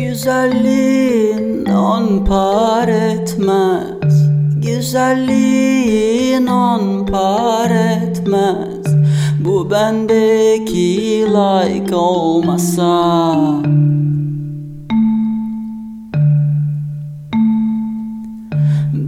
Güzelliğin 0.00 1.66
on 1.66 2.24
par 2.24 2.88
etmez. 2.88 4.30
Güzelliğin 4.66 6.46
on 6.46 7.06
par 7.06 7.70
etmez. 7.70 8.96
Bu 9.44 9.70
bendeki 9.70 11.24
like 11.26 11.94
olmasa. 11.94 13.44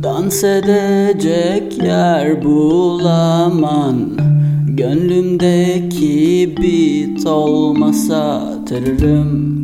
Dans 0.03 0.45
edecek 0.45 1.83
yer 1.83 2.45
bulaman. 2.45 4.19
Gönlümdeki 4.67 6.55
bit 6.61 7.27
olmasa. 7.27 8.53
Tırırım 8.67 9.62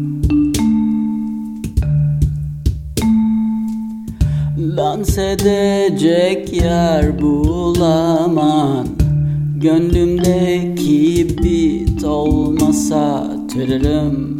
Dans 4.58 5.18
edecek 5.18 6.52
yer 6.52 7.20
bulaman. 7.20 8.86
Gönlümdeki 9.56 11.28
bit 11.42 12.04
olmasa 12.04 13.30
tırırım 13.52 14.38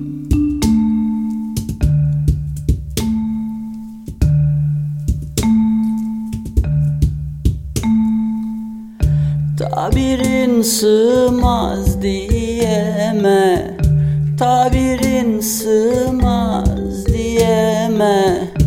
Tabirin 9.59 10.63
sığmaz 10.63 12.03
diyeme. 12.03 13.77
Tabirin 14.39 15.41
sığmaz 15.41 17.07
diyeme 17.07 18.58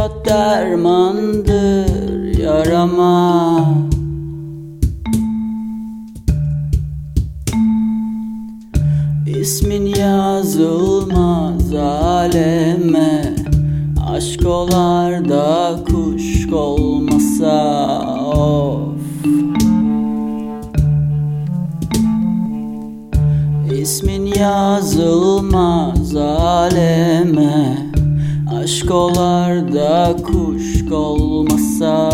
Nüdat 0.00 0.26
dermandır 0.26 1.88
yarama. 2.38 3.64
İsmin 9.26 9.86
yazılmaz 9.86 11.74
aleme. 11.74 13.34
Aşk 14.10 14.46
olar 14.46 15.28
da 15.28 15.78
kuşk 15.88 16.54
olmasa 16.54 17.98
of. 18.34 18.94
İsmin 23.72 24.26
yazılmaz 24.26 26.16
aleme 26.16 27.89
Keşke 28.70 28.94
da 29.72 30.16
kuş 30.22 30.92
olmasa 30.92 32.10